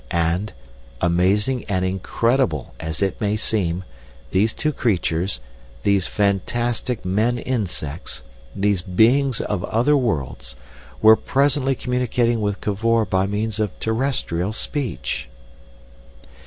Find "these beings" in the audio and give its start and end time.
8.55-9.41